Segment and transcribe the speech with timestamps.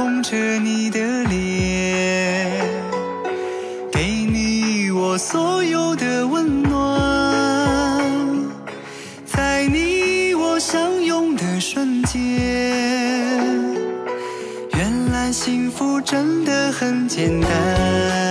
[0.00, 2.50] 捧着你的脸
[3.92, 8.02] 给你我所有的温暖
[9.26, 12.18] 在你我相拥的瞬间。
[14.72, 18.29] 原来幸福真的很简单。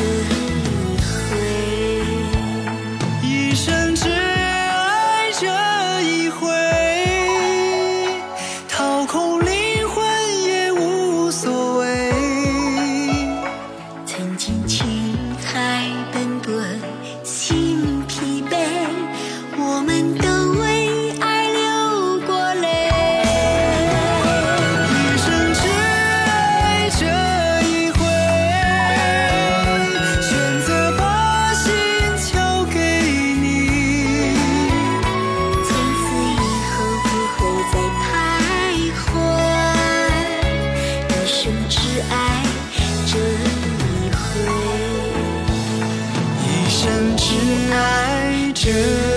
[0.00, 0.37] you
[48.68, 49.07] true